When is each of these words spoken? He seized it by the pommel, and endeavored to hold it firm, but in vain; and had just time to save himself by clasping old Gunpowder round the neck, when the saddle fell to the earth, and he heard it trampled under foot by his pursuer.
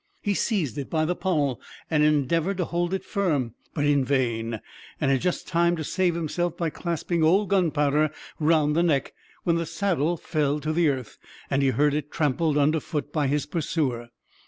He 0.23 0.33
seized 0.33 0.79
it 0.79 0.89
by 0.89 1.05
the 1.05 1.15
pommel, 1.15 1.61
and 1.87 2.01
endeavored 2.03 2.57
to 2.57 2.65
hold 2.65 2.91
it 2.91 3.05
firm, 3.05 3.53
but 3.75 3.85
in 3.85 4.03
vain; 4.03 4.59
and 4.99 5.11
had 5.11 5.21
just 5.21 5.47
time 5.47 5.75
to 5.75 5.83
save 5.83 6.15
himself 6.15 6.57
by 6.57 6.71
clasping 6.71 7.23
old 7.23 7.49
Gunpowder 7.49 8.09
round 8.39 8.75
the 8.75 8.81
neck, 8.81 9.13
when 9.43 9.57
the 9.57 9.65
saddle 9.67 10.17
fell 10.17 10.59
to 10.61 10.73
the 10.73 10.89
earth, 10.89 11.19
and 11.51 11.61
he 11.61 11.69
heard 11.69 11.93
it 11.93 12.09
trampled 12.09 12.57
under 12.57 12.79
foot 12.79 13.13
by 13.13 13.27
his 13.27 13.45
pursuer. 13.45 14.09